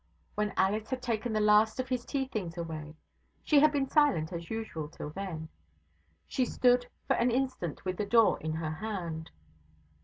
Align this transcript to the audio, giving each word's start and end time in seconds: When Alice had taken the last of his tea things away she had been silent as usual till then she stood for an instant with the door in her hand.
When 0.33 0.51
Alice 0.57 0.89
had 0.89 1.03
taken 1.03 1.31
the 1.31 1.39
last 1.39 1.79
of 1.79 1.89
his 1.89 2.03
tea 2.05 2.25
things 2.25 2.57
away 2.57 2.95
she 3.43 3.59
had 3.59 3.71
been 3.71 3.87
silent 3.87 4.33
as 4.33 4.49
usual 4.49 4.87
till 4.89 5.11
then 5.11 5.47
she 6.25 6.43
stood 6.43 6.87
for 7.05 7.15
an 7.17 7.29
instant 7.29 7.85
with 7.85 7.97
the 7.97 8.05
door 8.07 8.39
in 8.39 8.53
her 8.53 8.71
hand. 8.71 9.29